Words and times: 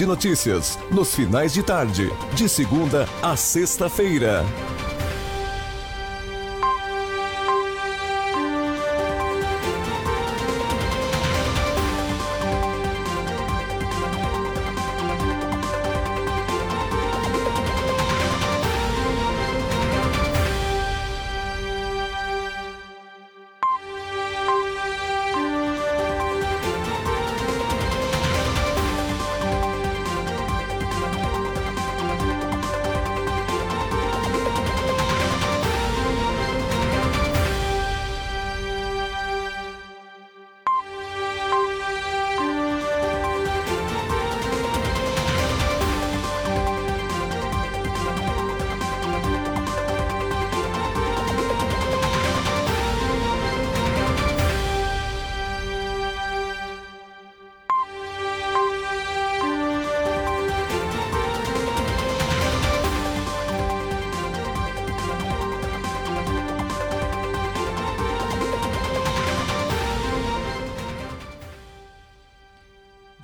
de 0.00 0.06
Notícias, 0.06 0.78
nos 0.90 1.14
finais 1.14 1.52
de 1.52 1.62
tarde, 1.62 2.10
de 2.34 2.48
segunda 2.48 3.06
a 3.22 3.36
sexta-feira. 3.36 4.46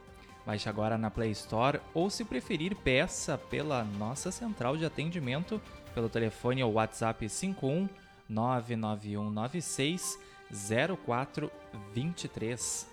Baixe 0.45 0.69
agora 0.69 0.99
na 0.99 1.11
Play 1.11 1.31
Store 1.31 1.81
ou, 1.95 2.11
se 2.11 2.23
preferir, 2.25 2.77
peça 2.77 3.39
pela 3.39 3.83
nossa 3.83 4.31
central 4.31 4.77
de 4.77 4.85
atendimento 4.85 5.59
pelo 5.95 6.11
telefone 6.11 6.63
ou 6.63 6.75
WhatsApp 6.75 7.27
51 7.29 7.89
99196 8.29 10.19
0423. 11.07 12.87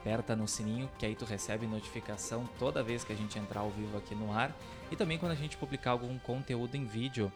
aperta 0.07 0.37
no 0.37 0.47
sininho 0.47 0.89
que 0.97 1.05
aí 1.05 1.17
tu 1.17 1.25
recebe 1.25 1.67
notificação 1.67 2.49
toda 2.61 2.81
vez 2.81 3.03
que 3.03 3.13
a 3.13 3.17
gente 3.17 3.37
entrar 3.41 3.63
ao 3.63 3.71
vivo 3.71 3.99
aqui 3.99 4.15
no 4.15 4.33
ar 4.33 4.57
e 4.89 4.95
também 4.95 5.19
quando 5.19 5.33
a 5.33 5.35
gente 5.35 5.57
publicar 5.57 5.91
algum 5.91 6.17
conteúdo 6.21 6.77
em 6.77 6.85
vídeo. 6.85 7.33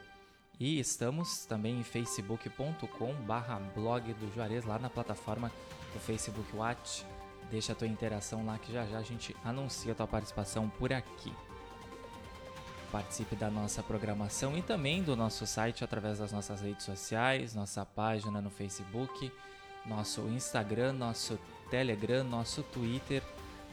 E 0.60 0.78
estamos 0.78 1.46
também 1.46 1.80
em 1.80 1.82
facebook.com 1.82 3.14
barra 3.22 3.58
blog 3.74 4.12
do 4.12 4.30
Juarez, 4.34 4.66
lá 4.66 4.78
na 4.78 4.90
plataforma 4.90 5.50
do 5.94 5.98
Facebook 5.98 6.54
Watch. 6.54 7.06
Deixa 7.50 7.72
a 7.72 7.74
tua 7.74 7.88
interação 7.88 8.44
lá 8.44 8.58
que 8.58 8.70
já 8.70 8.84
já 8.84 8.98
a 8.98 9.02
gente 9.02 9.34
anuncia 9.42 9.92
a 9.92 9.94
tua 9.94 10.06
participação 10.06 10.68
por 10.68 10.92
aqui. 10.92 11.32
Participe 12.92 13.34
da 13.36 13.50
nossa 13.50 13.82
programação 13.82 14.54
e 14.58 14.60
também 14.60 15.02
do 15.02 15.16
nosso 15.16 15.46
site 15.46 15.82
através 15.82 16.18
das 16.18 16.30
nossas 16.30 16.60
redes 16.60 16.84
sociais, 16.84 17.54
nossa 17.54 17.86
página 17.86 18.42
no 18.42 18.50
Facebook, 18.50 19.32
nosso 19.86 20.20
Instagram, 20.28 20.92
nosso 20.92 21.38
Telegram, 21.70 22.22
nosso 22.22 22.62
Twitter, 22.64 23.22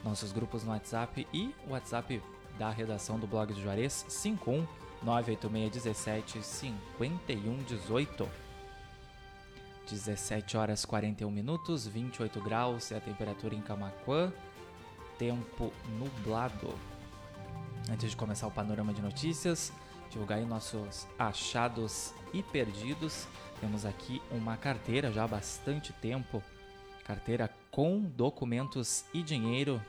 nossos 0.02 0.32
grupos 0.32 0.64
no 0.64 0.70
WhatsApp 0.70 1.28
e 1.34 1.54
o 1.66 1.72
WhatsApp 1.72 2.22
da 2.58 2.70
redação 2.70 3.18
do 3.18 3.26
blog 3.26 3.52
do 3.52 3.60
Juarez 3.60 4.06
51 4.08 4.66
98617 5.02 6.42
5118. 6.42 8.28
17 9.88 10.56
horas 10.56 10.84
41 10.84 11.30
minutos, 11.30 11.86
28 11.86 12.40
graus 12.40 12.92
é 12.92 12.96
a 12.98 13.00
temperatura 13.00 13.54
em 13.54 13.62
Camaquã, 13.62 14.32
tempo 15.18 15.72
nublado. 15.98 16.74
Antes 17.90 18.10
de 18.10 18.16
começar 18.16 18.46
o 18.46 18.50
panorama 18.50 18.92
de 18.92 19.00
notícias, 19.00 19.72
divulgar 20.10 20.38
aí 20.38 20.44
nossos 20.44 21.06
achados 21.18 22.12
e 22.34 22.42
perdidos. 22.42 23.26
Temos 23.60 23.86
aqui 23.86 24.20
uma 24.30 24.56
carteira 24.56 25.10
já 25.10 25.24
há 25.24 25.28
bastante 25.28 25.92
tempo, 25.94 26.42
carteira 27.04 27.50
com 27.70 28.00
documentos 28.00 29.04
e 29.14 29.22
dinheiro. 29.22 29.80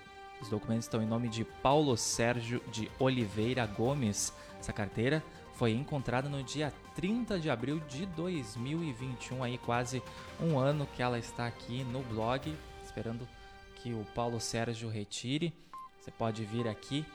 Os 0.41 0.47
documentos 0.47 0.85
estão 0.85 1.01
em 1.01 1.05
nome 1.05 1.27
de 1.27 1.43
Paulo 1.43 1.97
Sérgio 1.97 2.61
de 2.71 2.89
Oliveira 2.97 3.65
Gomes. 3.65 4.33
Essa 4.59 4.71
carteira 4.71 5.23
foi 5.55 5.71
encontrada 5.71 6.29
no 6.29 6.41
dia 6.41 6.73
30 6.95 7.39
de 7.39 7.49
abril 7.49 7.81
de 7.89 8.05
2021, 8.05 9.43
aí 9.43 9.57
quase 9.57 10.01
um 10.39 10.57
ano 10.57 10.87
que 10.95 11.03
ela 11.03 11.19
está 11.19 11.45
aqui 11.45 11.83
no 11.83 12.01
blog, 12.03 12.55
esperando 12.83 13.27
que 13.75 13.93
o 13.93 14.05
Paulo 14.15 14.39
Sérgio 14.39 14.89
retire. 14.89 15.53
Você 15.99 16.11
pode 16.11 16.45
vir 16.45 16.67
aqui 16.67 17.05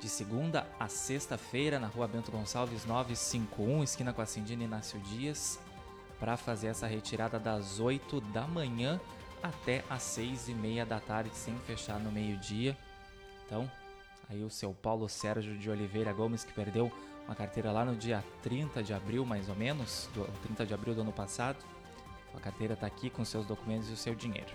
de 0.00 0.08
segunda 0.08 0.66
a 0.80 0.88
sexta-feira 0.88 1.78
na 1.78 1.86
rua 1.86 2.08
Bento 2.08 2.32
Gonçalves 2.32 2.84
951, 2.84 3.84
esquina 3.84 4.12
com 4.12 4.20
a 4.20 4.26
Cindina 4.26 4.64
Inácio 4.64 4.98
Dias, 4.98 5.60
para 6.18 6.36
fazer 6.36 6.66
essa 6.68 6.88
retirada 6.88 7.38
das 7.38 7.78
8 7.78 8.20
da 8.20 8.46
manhã 8.48 9.00
até 9.42 9.84
as 9.90 10.02
6 10.02 10.48
e 10.48 10.54
meia 10.54 10.86
da 10.86 11.00
tarde, 11.00 11.30
sem 11.34 11.56
fechar 11.60 11.98
no 11.98 12.12
meio-dia. 12.12 12.76
Então, 13.46 13.70
aí 14.28 14.42
o 14.42 14.50
seu 14.50 14.72
Paulo 14.72 15.08
Sérgio 15.08 15.58
de 15.58 15.68
Oliveira 15.68 16.12
Gomes, 16.12 16.44
que 16.44 16.52
perdeu 16.52 16.92
uma 17.26 17.34
carteira 17.34 17.70
lá 17.70 17.84
no 17.84 17.96
dia 17.96 18.22
30 18.42 18.82
de 18.82 18.92
abril, 18.92 19.24
mais 19.24 19.48
ou 19.48 19.54
menos, 19.54 20.08
do 20.14 20.24
30 20.42 20.66
de 20.66 20.74
abril 20.74 20.94
do 20.94 21.02
ano 21.02 21.12
passado. 21.12 21.58
A 22.34 22.40
carteira 22.40 22.74
está 22.74 22.86
aqui 22.86 23.10
com 23.10 23.24
seus 23.24 23.46
documentos 23.46 23.90
e 23.90 23.92
o 23.92 23.96
seu 23.96 24.14
dinheiro. 24.14 24.50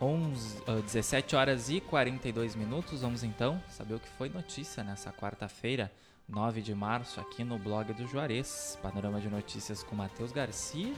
11, 0.00 0.58
uh, 0.62 0.82
17 0.82 1.36
horas 1.36 1.70
e 1.70 1.80
42 1.80 2.56
minutos. 2.56 3.02
Vamos 3.02 3.22
então 3.22 3.62
saber 3.70 3.94
o 3.94 4.00
que 4.00 4.08
foi 4.08 4.28
notícia 4.28 4.82
nessa 4.82 5.12
quarta-feira, 5.12 5.92
9 6.28 6.60
de 6.60 6.74
março, 6.74 7.20
aqui 7.20 7.44
no 7.44 7.58
blog 7.58 7.92
do 7.92 8.06
Juarez. 8.08 8.76
Panorama 8.82 9.20
de 9.20 9.28
notícias 9.28 9.82
com 9.84 9.94
Matheus 9.94 10.32
Garcia 10.32 10.92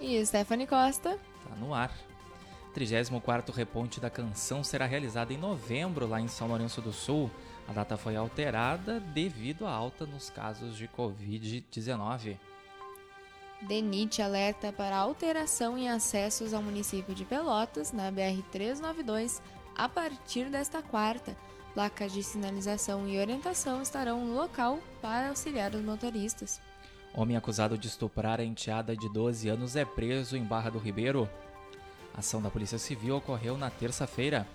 e 0.00 0.24
Stephanie 0.24 0.66
Costa. 0.66 1.18
Tá 1.48 1.54
no 1.56 1.74
ar. 1.74 1.92
34º 2.74 3.52
Reponte 3.52 4.00
da 4.00 4.08
Canção 4.08 4.62
será 4.62 4.86
realizado 4.86 5.32
em 5.32 5.38
novembro 5.38 6.06
lá 6.06 6.20
em 6.20 6.28
São 6.28 6.48
Lourenço 6.48 6.80
do 6.80 6.92
Sul. 6.92 7.30
A 7.68 7.72
data 7.72 7.96
foi 7.96 8.16
alterada 8.16 9.00
devido 9.00 9.66
à 9.66 9.72
alta 9.72 10.06
nos 10.06 10.30
casos 10.30 10.76
de 10.76 10.88
Covid-19. 10.88 12.36
DENIT 13.62 14.22
alerta 14.22 14.72
para 14.72 14.96
alteração 14.96 15.76
em 15.76 15.88
acessos 15.88 16.54
ao 16.54 16.62
município 16.62 17.14
de 17.14 17.24
Pelotas, 17.24 17.92
na 17.92 18.10
BR-392, 18.10 19.40
a 19.76 19.88
partir 19.88 20.48
desta 20.48 20.82
quarta. 20.82 21.36
Placas 21.74 22.12
de 22.12 22.22
sinalização 22.22 23.06
e 23.06 23.18
orientação 23.18 23.82
estarão 23.82 24.24
no 24.24 24.34
local 24.34 24.78
para 25.02 25.28
auxiliar 25.28 25.74
os 25.74 25.84
motoristas. 25.84 26.60
Homem 27.12 27.36
acusado 27.36 27.76
de 27.76 27.88
estuprar 27.88 28.38
a 28.38 28.44
enteada 28.44 28.96
de 28.96 29.08
12 29.08 29.48
anos 29.48 29.74
é 29.74 29.84
preso 29.84 30.36
em 30.36 30.44
Barra 30.44 30.70
do 30.70 30.78
Ribeiro. 30.78 31.28
A 32.14 32.20
ação 32.20 32.40
da 32.40 32.50
Polícia 32.50 32.78
Civil 32.78 33.16
ocorreu 33.16 33.58
na 33.58 33.68
terça-feira. 33.68 34.46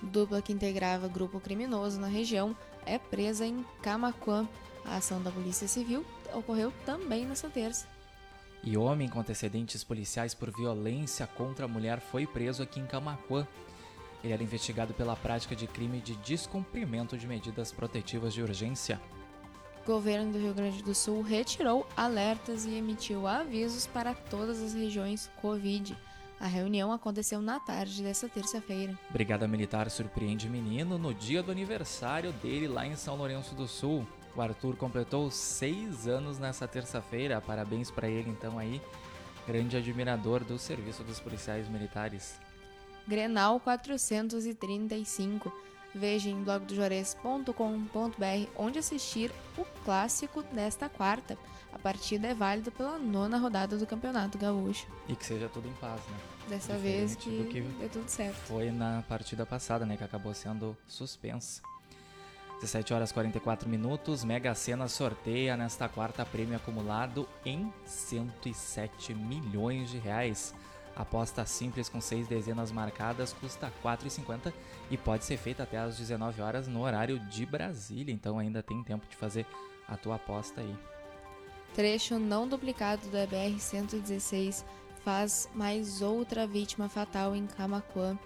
Dupla 0.00 0.42
que 0.42 0.52
integrava 0.52 1.06
grupo 1.06 1.38
criminoso 1.38 2.00
na 2.00 2.08
região 2.08 2.56
é 2.84 2.98
presa 2.98 3.46
em 3.46 3.64
Camaquã. 3.80 4.48
A 4.84 4.96
ação 4.96 5.22
da 5.22 5.30
Polícia 5.30 5.68
Civil 5.68 6.04
ocorreu 6.34 6.72
também 6.84 7.24
nessa 7.24 7.48
terça. 7.48 7.86
E 8.64 8.76
homem 8.76 9.08
com 9.08 9.20
antecedentes 9.20 9.84
policiais 9.84 10.34
por 10.34 10.50
violência 10.50 11.26
contra 11.26 11.66
a 11.66 11.68
mulher 11.68 12.00
foi 12.00 12.26
preso 12.26 12.62
aqui 12.62 12.80
em 12.80 12.86
Camacuã. 12.86 13.46
Ele 14.24 14.32
era 14.32 14.42
investigado 14.42 14.92
pela 14.94 15.14
prática 15.14 15.54
de 15.54 15.68
crime 15.68 16.00
de 16.00 16.16
descumprimento 16.16 17.16
de 17.16 17.26
medidas 17.26 17.70
protetivas 17.70 18.34
de 18.34 18.42
urgência. 18.42 19.00
Governo 19.84 20.32
do 20.32 20.38
Rio 20.38 20.54
Grande 20.54 20.82
do 20.82 20.94
Sul 20.94 21.22
retirou 21.22 21.86
alertas 21.96 22.64
e 22.64 22.74
emitiu 22.74 23.26
avisos 23.26 23.86
para 23.86 24.14
todas 24.14 24.62
as 24.62 24.74
regiões 24.74 25.28
Covid. 25.40 25.96
A 26.38 26.46
reunião 26.46 26.92
aconteceu 26.92 27.40
na 27.42 27.58
tarde 27.58 28.02
desta 28.02 28.28
terça-feira. 28.28 28.98
Brigada 29.10 29.46
Militar 29.48 29.90
surpreende 29.90 30.48
menino 30.48 30.98
no 30.98 31.12
dia 31.12 31.42
do 31.42 31.50
aniversário 31.50 32.32
dele 32.32 32.68
lá 32.68 32.86
em 32.86 32.96
São 32.96 33.16
Lourenço 33.16 33.54
do 33.54 33.66
Sul. 33.66 34.06
O 34.36 34.40
Arthur 34.40 34.76
completou 34.76 35.30
seis 35.30 36.06
anos 36.06 36.38
nessa 36.38 36.66
terça-feira. 36.66 37.40
Parabéns 37.40 37.90
para 37.90 38.08
ele, 38.08 38.30
então, 38.30 38.58
aí. 38.58 38.80
Grande 39.46 39.76
admirador 39.76 40.44
do 40.44 40.58
serviço 40.58 41.02
dos 41.02 41.18
policiais 41.18 41.68
militares. 41.68 42.40
Grenal 43.06 43.58
435. 43.60 45.52
Veja 45.94 46.30
em 46.30 46.42
blogdojores.com.br 46.42 48.50
onde 48.56 48.78
assistir 48.78 49.30
o 49.58 49.64
clássico 49.84 50.42
desta 50.42 50.88
quarta. 50.88 51.36
A 51.72 51.78
partida 51.78 52.28
é 52.28 52.34
válida 52.34 52.70
pela 52.70 52.98
nona 52.98 53.38
rodada 53.38 53.76
do 53.76 53.86
Campeonato 53.86 54.38
Gaúcho. 54.38 54.86
E 55.08 55.14
que 55.14 55.24
seja 55.24 55.48
tudo 55.48 55.68
em 55.68 55.72
paz, 55.74 56.00
né? 56.08 56.16
Dessa 56.48 56.76
vez 56.76 57.14
que, 57.14 57.44
que 57.50 57.60
dê 57.60 57.88
tudo 57.88 58.08
certo. 58.08 58.36
Foi 58.46 58.70
na 58.70 59.02
partida 59.08 59.46
passada, 59.46 59.86
né? 59.86 59.96
Que 59.96 60.04
acabou 60.04 60.34
sendo 60.34 60.76
suspensa. 60.86 61.62
17 62.60 62.94
horas 62.94 63.10
44 63.10 63.68
minutos, 63.68 64.22
Mega 64.22 64.54
Sena 64.54 64.86
sorteia 64.86 65.56
nesta 65.56 65.88
quarta 65.88 66.24
prêmio 66.24 66.56
acumulado 66.56 67.28
em 67.44 67.72
107 67.84 69.14
milhões 69.14 69.90
de 69.90 69.98
reais. 69.98 70.54
Aposta 70.94 71.44
simples 71.46 71.88
com 71.88 72.00
seis 72.00 72.28
dezenas 72.28 72.70
marcadas 72.70 73.32
custa 73.32 73.66
R$ 73.66 73.72
4,50 73.82 74.52
e 74.90 74.96
pode 74.96 75.24
ser 75.24 75.36
feita 75.36 75.62
até 75.62 75.78
às 75.78 75.96
19 75.96 76.42
horas 76.42 76.68
no 76.68 76.82
horário 76.82 77.18
de 77.18 77.46
Brasília, 77.46 78.12
então 78.12 78.38
ainda 78.38 78.62
tem 78.62 78.82
tempo 78.82 79.06
de 79.08 79.16
fazer 79.16 79.46
a 79.88 79.96
tua 79.96 80.16
aposta 80.16 80.60
aí. 80.60 80.76
Trecho 81.74 82.18
não 82.18 82.46
duplicado 82.46 83.08
da 83.08 83.26
BR-116 83.26 84.64
faz 85.02 85.48
mais 85.54 86.02
outra 86.02 86.46
vítima 86.46 86.88
fatal 86.88 87.34
em 87.34 87.46
Camaquã 87.46 88.18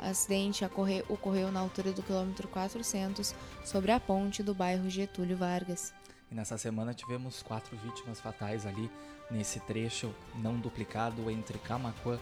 acidente 0.00 0.64
ocorreu 1.08 1.50
na 1.50 1.60
altura 1.60 1.92
do 1.92 2.02
quilômetro 2.02 2.48
400, 2.48 3.34
sobre 3.64 3.92
a 3.92 4.00
ponte 4.00 4.42
do 4.42 4.54
bairro 4.54 4.88
Getúlio 4.90 5.36
Vargas. 5.36 5.92
Nessa 6.34 6.58
semana 6.58 6.92
tivemos 6.92 7.44
quatro 7.44 7.76
vítimas 7.76 8.20
fatais 8.20 8.66
ali 8.66 8.90
nesse 9.30 9.60
trecho 9.60 10.12
não 10.34 10.58
duplicado 10.58 11.30
entre 11.30 11.60
Camacuã 11.60 12.18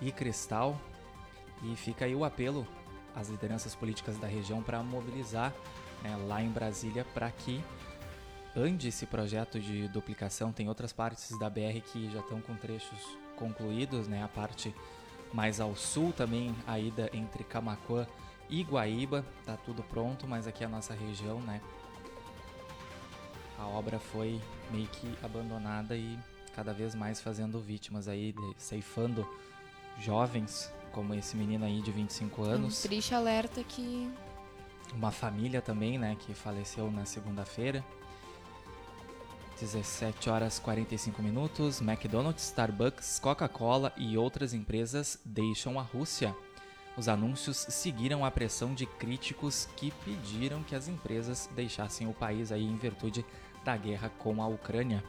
e 0.00 0.10
Cristal. 0.10 0.80
E 1.62 1.76
fica 1.76 2.06
aí 2.06 2.14
o 2.14 2.24
apelo 2.24 2.66
às 3.14 3.28
lideranças 3.28 3.74
políticas 3.74 4.16
da 4.16 4.26
região 4.26 4.62
para 4.62 4.82
mobilizar 4.82 5.52
né, 6.02 6.16
lá 6.26 6.42
em 6.42 6.48
Brasília 6.48 7.04
para 7.12 7.30
que 7.30 7.62
ande 8.56 8.88
esse 8.88 9.04
projeto 9.04 9.60
de 9.60 9.88
duplicação. 9.88 10.52
Tem 10.52 10.66
outras 10.66 10.90
partes 10.90 11.38
da 11.38 11.50
BR 11.50 11.82
que 11.92 12.10
já 12.10 12.20
estão 12.20 12.40
com 12.40 12.56
trechos 12.56 12.98
concluídos, 13.36 14.08
né? 14.08 14.24
A 14.24 14.28
parte 14.28 14.74
mais 15.34 15.60
ao 15.60 15.76
sul 15.76 16.14
também 16.14 16.56
a 16.66 16.78
ida 16.78 17.10
entre 17.12 17.44
Camacuã 17.44 18.06
e 18.48 18.62
Guaíba, 18.62 19.22
tá 19.44 19.58
tudo 19.58 19.82
pronto, 19.82 20.26
mas 20.26 20.46
aqui 20.46 20.64
a 20.64 20.68
nossa 20.68 20.94
região, 20.94 21.40
né? 21.40 21.60
A 23.60 23.66
obra 23.66 23.98
foi 23.98 24.40
meio 24.70 24.86
que 24.88 25.14
abandonada 25.22 25.94
e 25.94 26.18
cada 26.54 26.72
vez 26.72 26.94
mais 26.94 27.20
fazendo 27.20 27.60
vítimas 27.60 28.08
aí, 28.08 28.34
ceifando 28.56 29.28
jovens, 29.98 30.72
como 30.92 31.14
esse 31.14 31.36
menino 31.36 31.66
aí 31.66 31.82
de 31.82 31.92
25 31.92 32.42
anos. 32.42 32.84
Um 32.84 32.88
triste 32.88 33.14
alerta 33.14 33.62
que 33.62 34.10
uma 34.94 35.10
família 35.10 35.60
também, 35.60 35.98
né, 35.98 36.16
que 36.18 36.32
faleceu 36.32 36.90
na 36.90 37.04
segunda-feira. 37.04 37.84
17 39.60 40.30
horas 40.30 40.58
45 40.58 41.22
minutos, 41.22 41.82
McDonald's, 41.82 42.44
Starbucks, 42.44 43.18
Coca-Cola 43.18 43.92
e 43.94 44.16
outras 44.16 44.54
empresas 44.54 45.18
deixam 45.22 45.78
a 45.78 45.82
Rússia. 45.82 46.34
Os 46.96 47.08
anúncios 47.08 47.58
seguiram 47.68 48.24
a 48.24 48.30
pressão 48.30 48.74
de 48.74 48.86
críticos 48.86 49.68
que 49.76 49.90
pediram 50.04 50.62
que 50.62 50.74
as 50.74 50.88
empresas 50.88 51.48
deixassem 51.54 52.08
o 52.08 52.14
país 52.14 52.50
aí 52.50 52.64
em 52.64 52.76
virtude 52.76 53.24
da 53.64 53.76
guerra 53.76 54.10
com 54.18 54.42
a 54.42 54.46
Ucrânia. 54.46 55.02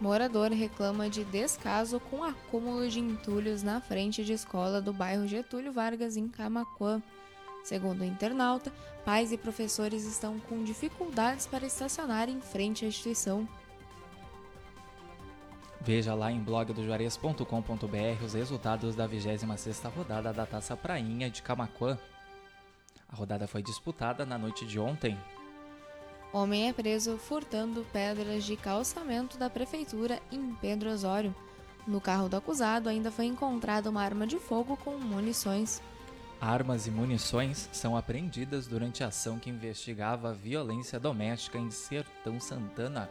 Morador 0.00 0.52
reclama 0.52 1.10
de 1.10 1.24
descaso 1.24 1.98
com 1.98 2.22
acúmulo 2.22 2.88
de 2.88 3.00
entulhos 3.00 3.62
na 3.62 3.80
frente 3.80 4.24
de 4.24 4.32
escola 4.32 4.80
do 4.80 4.92
bairro 4.92 5.26
Getúlio 5.26 5.72
Vargas, 5.72 6.16
em 6.16 6.28
Camaquã. 6.28 7.02
Segundo 7.64 8.02
o 8.02 8.04
internauta, 8.04 8.72
pais 9.04 9.32
e 9.32 9.36
professores 9.36 10.04
estão 10.04 10.38
com 10.38 10.62
dificuldades 10.62 11.46
para 11.46 11.66
estacionar 11.66 12.28
em 12.28 12.40
frente 12.40 12.84
à 12.84 12.88
instituição. 12.88 13.48
Veja 15.80 16.14
lá 16.14 16.30
em 16.30 16.40
blogdojuarez.com.br 16.40 18.24
os 18.24 18.34
resultados 18.34 18.94
da 18.94 19.08
26ª 19.08 19.90
rodada 19.90 20.32
da 20.32 20.46
Taça 20.46 20.76
Prainha 20.76 21.30
de 21.30 21.42
Camaquã. 21.42 21.98
A 23.08 23.16
rodada 23.16 23.48
foi 23.48 23.62
disputada 23.62 24.26
na 24.26 24.36
noite 24.36 24.66
de 24.66 24.78
ontem. 24.78 25.18
Homem 26.32 26.68
é 26.68 26.72
preso 26.72 27.16
furtando 27.16 27.86
pedras 27.92 28.44
de 28.44 28.56
calçamento 28.56 29.38
da 29.38 29.48
prefeitura 29.48 30.20
em 30.30 30.54
Pedro 30.54 30.90
Osório. 30.90 31.34
No 31.86 32.02
carro 32.02 32.28
do 32.28 32.36
acusado 32.36 32.88
ainda 32.88 33.10
foi 33.10 33.24
encontrada 33.24 33.88
uma 33.88 34.02
arma 34.02 34.26
de 34.26 34.38
fogo 34.38 34.76
com 34.76 34.98
munições. 34.98 35.80
Armas 36.38 36.86
e 36.86 36.90
munições 36.90 37.68
são 37.72 37.96
apreendidas 37.96 38.66
durante 38.66 39.02
a 39.02 39.08
ação 39.08 39.38
que 39.38 39.48
investigava 39.48 40.28
a 40.28 40.34
violência 40.34 41.00
doméstica 41.00 41.58
em 41.58 41.70
Sertão 41.70 42.38
Santana. 42.38 43.10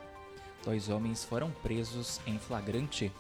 Dois 0.64 0.88
homens 0.88 1.24
foram 1.24 1.50
presos 1.64 2.22
em 2.28 2.38
flagrante. 2.38 3.12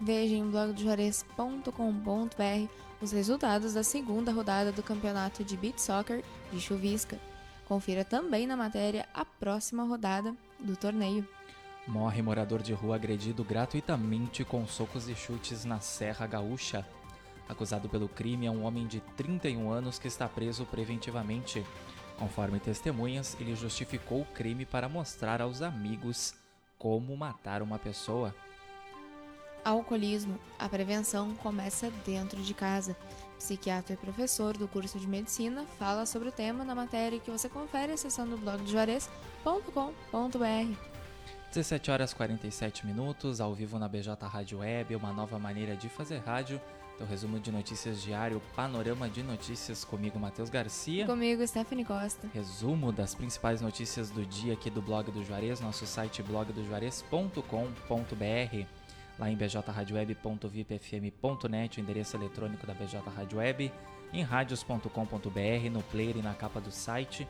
Veja 0.00 0.34
em 0.34 0.50
blogdojuarez.com.br 0.50 2.68
os 3.00 3.12
resultados 3.12 3.74
da 3.74 3.84
segunda 3.84 4.32
rodada 4.32 4.72
do 4.72 4.82
campeonato 4.82 5.44
de 5.44 5.56
beach 5.56 5.80
soccer 5.80 6.24
de 6.52 6.60
Chuvisca. 6.60 7.20
Confira 7.66 8.04
também 8.04 8.46
na 8.46 8.56
matéria 8.56 9.06
a 9.14 9.24
próxima 9.24 9.84
rodada 9.84 10.34
do 10.58 10.76
torneio. 10.76 11.26
Morre 11.86 12.22
morador 12.22 12.62
de 12.62 12.72
rua 12.72 12.96
agredido 12.96 13.44
gratuitamente 13.44 14.44
com 14.44 14.66
socos 14.66 15.08
e 15.08 15.14
chutes 15.14 15.64
na 15.64 15.80
Serra 15.80 16.26
Gaúcha. 16.26 16.86
Acusado 17.48 17.88
pelo 17.88 18.08
crime 18.08 18.46
é 18.46 18.50
um 18.50 18.64
homem 18.64 18.86
de 18.86 19.00
31 19.16 19.70
anos 19.70 19.98
que 19.98 20.08
está 20.08 20.26
preso 20.26 20.64
preventivamente. 20.64 21.64
Conforme 22.18 22.58
testemunhas, 22.58 23.36
ele 23.38 23.54
justificou 23.54 24.22
o 24.22 24.26
crime 24.26 24.64
para 24.64 24.88
mostrar 24.88 25.42
aos 25.42 25.60
amigos 25.60 26.34
como 26.78 27.16
matar 27.16 27.60
uma 27.60 27.78
pessoa. 27.78 28.34
Alcoolismo. 29.64 30.38
A 30.58 30.68
prevenção 30.68 31.34
começa 31.36 31.90
dentro 32.04 32.40
de 32.42 32.54
casa. 32.54 32.96
Psiquiatra 33.38 33.94
e 33.94 33.96
professor 33.96 34.56
do 34.56 34.68
curso 34.68 34.98
de 34.98 35.06
medicina 35.06 35.64
fala 35.78 36.06
sobre 36.06 36.28
o 36.28 36.32
tema 36.32 36.64
na 36.64 36.74
matéria 36.74 37.18
que 37.18 37.30
você 37.30 37.48
confere 37.48 37.92
acessando 37.92 38.36
o 38.36 38.38
blog 38.38 38.62
de 38.62 38.72
Juarez.com.br. 38.72 40.78
17 41.48 41.90
horas 41.90 42.12
47 42.12 42.86
minutos, 42.86 43.40
ao 43.40 43.54
vivo 43.54 43.78
na 43.78 43.88
BJ 43.88 44.26
Rádio 44.26 44.58
Web, 44.58 44.96
uma 44.96 45.12
nova 45.12 45.38
maneira 45.38 45.76
de 45.76 45.88
fazer 45.88 46.18
rádio. 46.18 46.60
Então, 46.94 47.06
resumo 47.06 47.40
de 47.40 47.50
notícias 47.50 48.02
diário, 48.02 48.40
panorama 48.54 49.08
de 49.08 49.22
notícias 49.22 49.84
comigo, 49.84 50.18
Matheus 50.18 50.48
Garcia. 50.48 51.06
Comigo, 51.06 51.44
Stephanie 51.46 51.84
Costa. 51.84 52.28
Resumo 52.32 52.92
das 52.92 53.14
principais 53.14 53.60
notícias 53.60 54.10
do 54.10 54.24
dia 54.24 54.54
aqui 54.54 54.70
do 54.70 54.80
blog 54.80 55.10
do 55.10 55.24
Juarez, 55.24 55.60
nosso 55.60 55.86
site 55.86 56.22
blogdojuarez.com.br 56.22 58.83
lá 59.18 59.30
em 59.30 59.36
bjradioweb.vipfm.net, 59.36 61.78
o 61.78 61.80
endereço 61.80 62.16
eletrônico 62.16 62.66
da 62.66 62.74
BJ 62.74 62.98
Rádio 63.14 63.38
Web, 63.38 63.72
em 64.12 64.22
radios.com.br, 64.22 65.70
no 65.70 65.82
player 65.82 66.16
e 66.16 66.22
na 66.22 66.34
capa 66.34 66.60
do 66.60 66.70
site, 66.70 67.26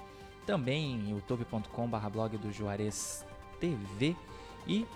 também 0.46 0.94
em 0.94 1.10
youtube.com.br 1.10 2.08
blog 2.10 2.38
do 2.38 2.52
Juarez 2.52 3.24
TV 3.60 4.16
e 4.66 4.86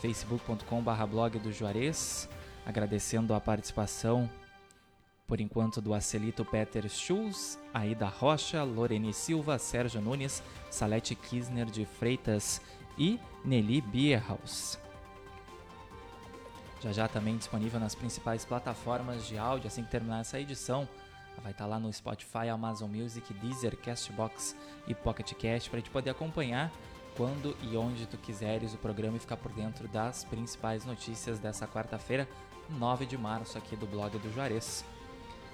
facebook.com.br 0.00 1.06
blog 1.10 1.38
do 1.38 1.52
Juarez, 1.52 2.28
agradecendo 2.64 3.34
a 3.34 3.40
participação 3.40 4.30
por 5.26 5.40
enquanto 5.40 5.80
do 5.80 5.94
Acelito 5.94 6.44
Peter 6.44 6.88
Schulz, 6.88 7.58
Aida 7.72 8.06
Rocha, 8.06 8.62
Lorene 8.62 9.12
Silva, 9.12 9.58
Sérgio 9.58 10.00
Nunes, 10.00 10.42
Salete 10.70 11.14
Kisner 11.14 11.66
de 11.66 11.86
Freitas 11.86 12.60
e 12.98 13.18
Nelly 13.44 13.80
Bierhaus. 13.80 14.78
Já 16.84 16.92
já 16.92 17.08
também 17.08 17.38
disponível 17.38 17.80
nas 17.80 17.94
principais 17.94 18.44
plataformas 18.44 19.26
de 19.26 19.38
áudio, 19.38 19.68
assim 19.68 19.82
que 19.82 19.90
terminar 19.90 20.20
essa 20.20 20.38
edição. 20.38 20.86
Vai 21.42 21.52
estar 21.52 21.64
lá 21.64 21.80
no 21.80 21.90
Spotify, 21.90 22.50
Amazon 22.52 22.90
Music, 22.90 23.32
Deezer, 23.32 23.74
Castbox 23.78 24.54
e 24.86 24.94
Pocket 24.94 25.32
Cast 25.32 25.70
para 25.70 25.80
te 25.80 25.88
poder 25.88 26.10
acompanhar 26.10 26.70
quando 27.16 27.56
e 27.62 27.74
onde 27.74 28.06
tu 28.06 28.18
quiseres 28.18 28.74
o 28.74 28.76
programa 28.76 29.16
e 29.16 29.20
ficar 29.20 29.38
por 29.38 29.50
dentro 29.52 29.88
das 29.88 30.24
principais 30.24 30.84
notícias 30.84 31.38
dessa 31.38 31.66
quarta-feira, 31.66 32.28
9 32.68 33.06
de 33.06 33.16
março, 33.16 33.56
aqui 33.56 33.74
do 33.76 33.86
blog 33.86 34.18
do 34.18 34.30
Juarez. 34.34 34.84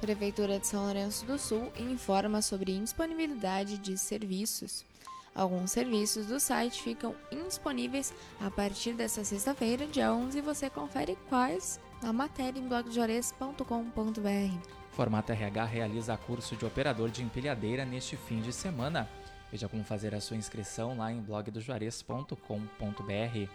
Prefeitura 0.00 0.58
de 0.58 0.66
São 0.66 0.84
Lourenço 0.84 1.26
do 1.26 1.38
Sul 1.38 1.70
informa 1.78 2.40
sobre 2.40 2.72
indisponibilidade 2.72 3.76
de 3.76 3.98
serviços. 3.98 4.86
Alguns 5.34 5.72
serviços 5.72 6.24
do 6.26 6.40
site 6.40 6.82
ficam 6.82 7.14
indisponíveis 7.30 8.14
a 8.40 8.50
partir 8.50 8.94
desta 8.94 9.22
sexta-feira, 9.22 9.86
dia 9.86 10.14
11, 10.14 10.38
e 10.38 10.42
você 10.42 10.70
confere 10.70 11.18
quais 11.28 11.78
na 12.02 12.10
matéria 12.10 12.58
em 12.58 12.66
blogdejores.com.br. 12.66 14.77
Formato 14.98 15.30
RH 15.30 15.64
realiza 15.64 16.16
curso 16.16 16.56
de 16.56 16.66
operador 16.66 17.08
de 17.08 17.22
empilhadeira 17.22 17.84
neste 17.84 18.16
fim 18.16 18.40
de 18.40 18.52
semana. 18.52 19.08
Veja 19.48 19.68
como 19.68 19.84
fazer 19.84 20.12
a 20.12 20.20
sua 20.20 20.36
inscrição 20.36 20.96
lá 20.96 21.12
em 21.12 21.22
blogdojuarez.com.br. 21.22 23.50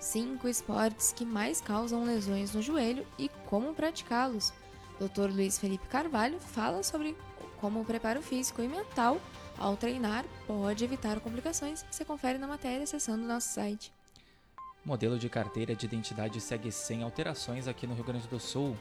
Cinco 0.00 0.48
esportes 0.48 1.12
que 1.12 1.24
mais 1.24 1.60
causam 1.60 2.02
lesões 2.02 2.52
no 2.52 2.60
joelho 2.60 3.06
e 3.16 3.28
como 3.46 3.72
praticá-los. 3.72 4.52
Dr. 4.98 5.30
Luiz 5.32 5.60
Felipe 5.60 5.86
Carvalho 5.86 6.40
fala 6.40 6.82
sobre 6.82 7.16
como 7.60 7.80
o 7.80 7.84
preparo 7.84 8.20
físico 8.20 8.62
e 8.62 8.66
mental 8.66 9.20
ao 9.56 9.76
treinar 9.76 10.24
pode 10.44 10.82
evitar 10.82 11.20
complicações. 11.20 11.86
Você 11.88 12.04
confere 12.04 12.36
na 12.36 12.48
matéria 12.48 12.82
acessando 12.82 13.22
o 13.22 13.28
nosso 13.28 13.50
site. 13.50 13.92
Modelo 14.84 15.20
de 15.20 15.28
carteira 15.28 15.76
de 15.76 15.86
identidade 15.86 16.40
segue 16.40 16.72
sem 16.72 17.04
alterações 17.04 17.68
aqui 17.68 17.86
no 17.86 17.94
Rio 17.94 18.02
Grande 18.02 18.26
do 18.26 18.40
Sul. 18.40 18.76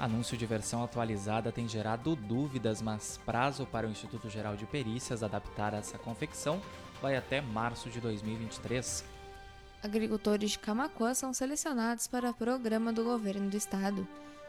Anúncio 0.00 0.34
de 0.34 0.46
versão 0.46 0.82
atualizada 0.82 1.52
tem 1.52 1.68
gerado 1.68 2.16
dúvidas, 2.16 2.80
mas 2.80 3.20
prazo 3.26 3.66
para 3.66 3.86
o 3.86 3.90
Instituto 3.90 4.30
Geral 4.30 4.56
de 4.56 4.64
Perícias 4.64 5.22
adaptar 5.22 5.74
essa 5.74 5.98
confecção 5.98 6.58
vai 7.02 7.16
até 7.16 7.42
março 7.42 7.90
de 7.90 8.00
2023. 8.00 9.04
Agricultores 9.82 10.52
de 10.52 10.58
Camacuã 10.58 11.12
são 11.12 11.34
selecionados 11.34 12.06
para 12.06 12.30
o 12.30 12.34
programa 12.34 12.94
do 12.94 13.04
governo 13.04 13.50
do 13.50 13.58
estado. 13.58 14.08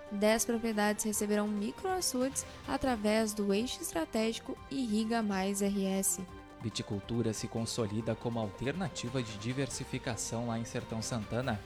Dez 0.10 0.46
propriedades 0.46 1.04
receberão 1.04 1.50
microaçudes 1.50 2.46
através 2.66 3.34
do 3.34 3.54
eixo 3.54 3.82
estratégico 3.82 4.58
Irriga 4.70 5.22
Mais 5.22 5.62
RS. 5.62 6.22
Viticultura 6.62 7.34
se 7.34 7.50
consolida 7.50 8.16
como 8.16 8.40
alternativa 8.40 9.22
de 9.22 9.38
diversificação 9.38 10.48
lá 10.48 10.58
em 10.58 10.64
Sertão 10.64 11.02
Santana. 11.02 11.60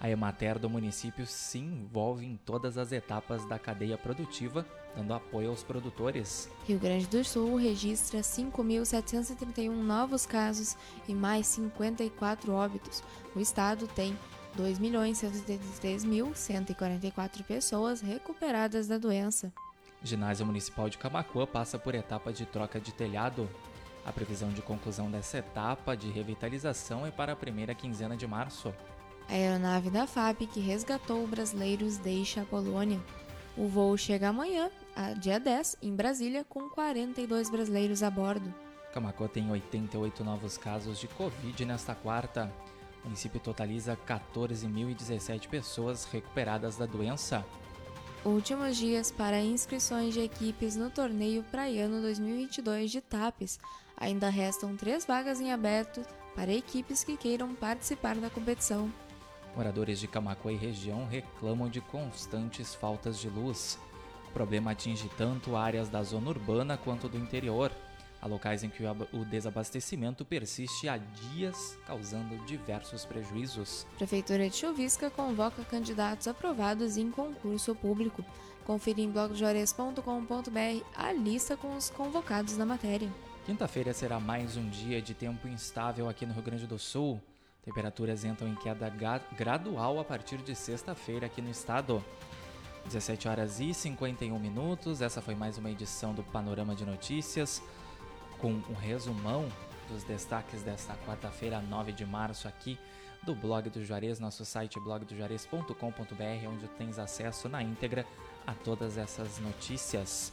A 0.00 0.08
Emater 0.08 0.58
do 0.58 0.70
município 0.70 1.26
se 1.26 1.58
envolve 1.58 2.24
em 2.24 2.38
todas 2.38 2.78
as 2.78 2.90
etapas 2.90 3.44
da 3.44 3.58
cadeia 3.58 3.98
produtiva, 3.98 4.64
dando 4.96 5.12
apoio 5.12 5.50
aos 5.50 5.62
produtores. 5.62 6.48
Rio 6.66 6.78
Grande 6.78 7.06
do 7.06 7.22
Sul 7.22 7.56
registra 7.56 8.20
5.731 8.20 9.70
novos 9.70 10.24
casos 10.24 10.74
e 11.06 11.14
mais 11.14 11.46
54 11.48 12.50
óbitos. 12.50 13.04
O 13.36 13.40
estado 13.40 13.86
tem 13.88 14.18
2.173.144 14.56 17.44
pessoas 17.44 18.00
recuperadas 18.00 18.88
da 18.88 18.96
doença. 18.96 19.52
Ginásio 20.02 20.46
Municipal 20.46 20.88
de 20.88 20.96
Camacuã 20.96 21.46
passa 21.46 21.78
por 21.78 21.94
etapa 21.94 22.32
de 22.32 22.46
troca 22.46 22.80
de 22.80 22.94
telhado. 22.94 23.46
A 24.02 24.10
previsão 24.10 24.48
de 24.48 24.62
conclusão 24.62 25.10
dessa 25.10 25.36
etapa 25.36 25.94
de 25.94 26.10
revitalização 26.10 27.06
é 27.06 27.10
para 27.10 27.34
a 27.34 27.36
primeira 27.36 27.74
quinzena 27.74 28.16
de 28.16 28.26
março. 28.26 28.72
A 29.30 29.32
aeronave 29.32 29.90
da 29.90 30.08
FAP 30.08 30.40
que 30.48 30.58
resgatou 30.58 31.24
brasileiros 31.24 31.96
deixa 31.98 32.42
a 32.42 32.44
Polônia. 32.44 33.00
O 33.56 33.68
voo 33.68 33.96
chega 33.96 34.28
amanhã, 34.28 34.68
dia 35.20 35.38
10, 35.38 35.76
em 35.80 35.94
Brasília, 35.94 36.44
com 36.48 36.68
42 36.68 37.48
brasileiros 37.48 38.02
a 38.02 38.10
bordo. 38.10 38.52
Camacô 38.92 39.28
tem 39.28 39.48
88 39.48 40.24
novos 40.24 40.58
casos 40.58 40.98
de 40.98 41.06
Covid 41.06 41.64
nesta 41.64 41.94
quarta. 41.94 42.52
O 43.02 43.04
município 43.04 43.38
totaliza 43.38 43.96
14.017 44.04 45.48
pessoas 45.48 46.04
recuperadas 46.06 46.76
da 46.76 46.86
doença. 46.86 47.46
Últimos 48.24 48.76
dias 48.76 49.12
para 49.12 49.40
inscrições 49.40 50.12
de 50.12 50.20
equipes 50.22 50.74
no 50.74 50.90
torneio 50.90 51.44
Praiano 51.44 52.02
2022 52.02 52.90
de 52.90 53.00
TAPES. 53.00 53.60
Ainda 53.96 54.28
restam 54.28 54.76
três 54.76 55.04
vagas 55.04 55.40
em 55.40 55.52
aberto 55.52 56.02
para 56.34 56.52
equipes 56.52 57.04
que 57.04 57.16
queiram 57.16 57.54
participar 57.54 58.16
da 58.16 58.28
competição. 58.28 58.92
Moradores 59.56 59.98
de 59.98 60.06
Camacuã 60.06 60.52
e 60.52 60.56
região 60.56 61.06
reclamam 61.06 61.68
de 61.68 61.80
constantes 61.80 62.74
faltas 62.74 63.18
de 63.18 63.28
luz. 63.28 63.78
O 64.28 64.32
problema 64.32 64.70
atinge 64.70 65.10
tanto 65.16 65.56
áreas 65.56 65.88
da 65.88 66.02
zona 66.02 66.28
urbana 66.28 66.76
quanto 66.76 67.08
do 67.08 67.18
interior. 67.18 67.72
Há 68.22 68.26
locais 68.26 68.62
em 68.62 68.68
que 68.68 68.84
o 68.84 69.24
desabastecimento 69.24 70.24
persiste 70.24 70.88
há 70.88 70.98
dias, 70.98 71.78
causando 71.86 72.36
diversos 72.44 73.04
prejuízos. 73.06 73.86
Prefeitura 73.96 74.48
de 74.48 74.56
Chuvisca 74.56 75.10
convoca 75.10 75.64
candidatos 75.64 76.28
aprovados 76.28 76.98
em 76.98 77.10
concurso 77.10 77.74
público. 77.74 78.22
Confira 78.66 79.00
em 79.00 79.10
blogdejores.com.br 79.10 80.84
a 80.94 81.12
lista 81.12 81.56
com 81.56 81.74
os 81.76 81.88
convocados 81.88 82.58
na 82.58 82.66
matéria. 82.66 83.10
Quinta-feira 83.46 83.94
será 83.94 84.20
mais 84.20 84.56
um 84.56 84.68
dia 84.68 85.00
de 85.00 85.14
tempo 85.14 85.48
instável 85.48 86.08
aqui 86.08 86.26
no 86.26 86.34
Rio 86.34 86.42
Grande 86.42 86.66
do 86.66 86.78
Sul. 86.78 87.20
Temperaturas 87.62 88.24
entram 88.24 88.48
em 88.48 88.54
queda 88.54 88.90
gradual 89.36 90.00
a 90.00 90.04
partir 90.04 90.38
de 90.38 90.54
sexta-feira 90.54 91.26
aqui 91.26 91.42
no 91.42 91.50
estado. 91.50 92.02
17 92.86 93.28
horas 93.28 93.60
e 93.60 93.74
51 93.74 94.38
minutos. 94.38 95.02
Essa 95.02 95.20
foi 95.20 95.34
mais 95.34 95.58
uma 95.58 95.70
edição 95.70 96.14
do 96.14 96.22
Panorama 96.22 96.74
de 96.74 96.86
Notícias 96.86 97.62
com 98.38 98.52
um 98.52 98.74
resumão 98.74 99.46
dos 99.88 100.02
destaques 100.04 100.62
desta 100.62 100.94
quarta-feira, 101.06 101.60
9 101.60 101.92
de 101.92 102.06
março, 102.06 102.48
aqui 102.48 102.78
do 103.22 103.34
blog 103.34 103.68
do 103.68 103.84
Juarez, 103.84 104.18
nosso 104.18 104.46
site 104.46 104.80
blogdojuarez.com.br, 104.80 106.48
onde 106.48 106.66
tens 106.68 106.98
acesso 106.98 107.46
na 107.48 107.62
íntegra 107.62 108.06
a 108.46 108.54
todas 108.54 108.96
essas 108.96 109.38
notícias. 109.38 110.32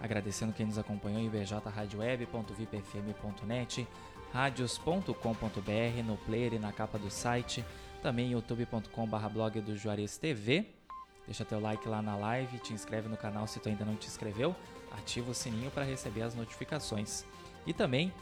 Agradecendo 0.00 0.54
quem 0.54 0.66
nos 0.66 0.78
acompanhou 0.78 1.20
em 1.20 1.28
bjradioweb.vipfm.net, 1.28 3.86
radios.com.br, 4.32 6.02
no 6.04 6.16
player 6.16 6.54
e 6.54 6.58
na 6.58 6.72
capa 6.72 6.98
do 6.98 7.10
site, 7.10 7.64
também 8.02 8.32
youtube.com.br 8.32 9.28
blog 9.32 9.60
do 9.60 9.76
Juarez 9.76 10.16
TV. 10.16 10.66
Deixa 11.26 11.44
teu 11.44 11.60
like 11.60 11.86
lá 11.88 12.02
na 12.02 12.16
live, 12.16 12.58
te 12.58 12.72
inscreve 12.72 13.08
no 13.08 13.16
canal 13.16 13.46
se 13.46 13.60
tu 13.60 13.68
ainda 13.68 13.84
não 13.84 13.94
te 13.94 14.08
inscreveu, 14.08 14.56
ativa 14.90 15.30
o 15.30 15.34
sininho 15.34 15.70
para 15.70 15.84
receber 15.84 16.22
as 16.22 16.34
notificações. 16.34 17.24
E 17.66 17.72
também 17.72 18.12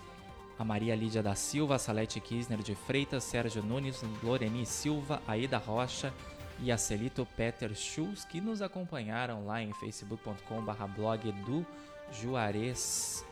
a 0.58 0.64
Maria 0.64 0.94
Lídia 0.94 1.22
da 1.22 1.34
Silva, 1.34 1.78
Salete 1.78 2.20
Kisner 2.20 2.58
de 2.58 2.74
Freitas, 2.74 3.24
Sérgio 3.24 3.62
Nunes, 3.62 4.02
Loreni 4.22 4.66
Silva, 4.66 5.22
Aida 5.26 5.56
Rocha 5.56 6.12
e 6.58 6.70
a 6.70 6.76
Celito 6.76 7.26
Peter 7.34 7.74
Schulz, 7.74 8.26
que 8.26 8.40
nos 8.40 8.60
acompanharam 8.60 9.46
lá 9.46 9.62
em 9.62 9.72
facebook.com.br 9.72 10.84
blog 10.94 11.32
do 11.46 11.64
Juarez, 12.12 13.24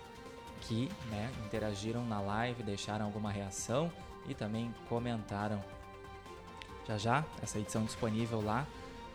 que 0.60 0.90
né, 1.10 1.32
interagiram 1.46 2.04
na 2.04 2.20
live, 2.20 2.62
deixaram 2.62 3.06
alguma 3.06 3.30
reação 3.30 3.90
e 4.28 4.34
também 4.34 4.74
comentaram. 4.88 5.62
Já 6.86 6.98
já, 6.98 7.24
essa 7.42 7.58
edição 7.58 7.84
disponível 7.84 8.40
lá 8.40 8.66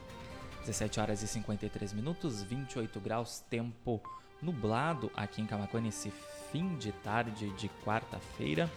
17 0.62 1.00
horas 1.00 1.24
e 1.24 1.28
53 1.28 1.94
minutos, 1.94 2.44
28 2.44 3.00
graus, 3.00 3.40
tempo 3.50 4.02
nublado 4.42 5.12
aqui 5.16 5.42
em 5.42 5.46
Camacuã 5.46 5.82
nesse 5.82 6.12
fim 6.52 6.76
de 6.78 6.92
tarde 6.92 7.50
de 7.52 7.70
quarta-feira. 7.84 8.70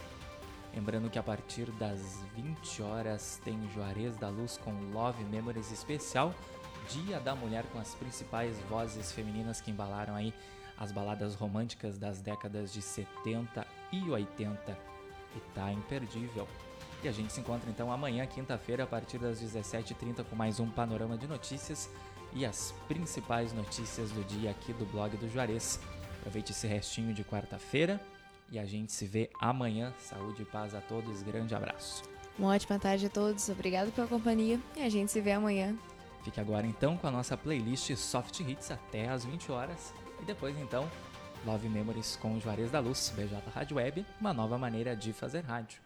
Lembrando 0.74 1.10
que 1.10 1.18
a 1.18 1.22
partir 1.22 1.70
das 1.72 2.24
20 2.34 2.82
horas 2.82 3.40
tem 3.44 3.68
Juarez 3.74 4.16
da 4.16 4.28
Luz 4.28 4.56
com 4.56 4.72
Love 4.92 5.22
Memories 5.24 5.70
especial, 5.70 6.34
Dia 6.88 7.20
da 7.20 7.34
Mulher 7.34 7.64
com 7.72 7.78
as 7.78 7.94
principais 7.94 8.58
vozes 8.68 9.12
femininas 9.12 9.60
que 9.60 9.70
embalaram 9.70 10.14
aí 10.14 10.32
as 10.78 10.90
baladas 10.90 11.34
românticas 11.34 11.98
das 11.98 12.20
décadas 12.20 12.72
de 12.72 12.82
70 12.82 13.66
e 13.92 14.10
80. 14.10 14.78
E 15.36 15.40
tá 15.54 15.72
imperdível. 15.72 16.48
E 17.02 17.08
a 17.08 17.12
gente 17.12 17.32
se 17.32 17.40
encontra 17.40 17.68
então 17.68 17.90
amanhã, 17.90 18.24
quinta-feira, 18.26 18.84
a 18.84 18.86
partir 18.86 19.18
das 19.18 19.42
17h30 19.42 20.24
com 20.24 20.36
mais 20.36 20.60
um 20.60 20.70
panorama 20.70 21.18
de 21.18 21.26
notícias 21.26 21.90
e 22.32 22.46
as 22.46 22.72
principais 22.86 23.52
notícias 23.52 24.12
do 24.12 24.22
dia 24.22 24.52
aqui 24.52 24.72
do 24.72 24.86
blog 24.86 25.16
do 25.16 25.28
Juarez. 25.28 25.80
Aproveite 26.20 26.52
esse 26.52 26.68
restinho 26.68 27.12
de 27.12 27.24
quarta-feira 27.24 28.00
e 28.52 28.58
a 28.58 28.64
gente 28.64 28.92
se 28.92 29.04
vê 29.04 29.28
amanhã. 29.40 29.92
Saúde 29.98 30.42
e 30.42 30.44
paz 30.44 30.76
a 30.76 30.80
todos. 30.80 31.24
Grande 31.24 31.52
abraço. 31.56 32.04
Uma 32.38 32.54
ótima 32.54 32.78
tarde 32.78 33.06
a 33.06 33.10
todos. 33.10 33.48
Obrigado 33.48 33.90
pela 33.90 34.06
companhia 34.06 34.60
e 34.76 34.82
a 34.82 34.88
gente 34.88 35.10
se 35.10 35.20
vê 35.20 35.32
amanhã. 35.32 35.76
Fique 36.22 36.40
agora 36.40 36.64
então 36.68 36.96
com 36.96 37.08
a 37.08 37.10
nossa 37.10 37.36
playlist 37.36 37.96
Soft 37.96 38.38
Hits 38.38 38.70
até 38.70 39.08
às 39.08 39.24
20 39.24 39.50
horas 39.50 39.92
e 40.20 40.24
depois 40.24 40.56
então 40.56 40.88
Love 41.44 41.68
Memories 41.68 42.14
com 42.14 42.36
o 42.36 42.40
Juarez 42.40 42.70
da 42.70 42.78
Luz, 42.78 43.12
BJ 43.16 43.42
Rádio 43.52 43.78
Web, 43.78 44.06
uma 44.20 44.32
nova 44.32 44.56
maneira 44.56 44.94
de 44.94 45.12
fazer 45.12 45.40
rádio. 45.40 45.80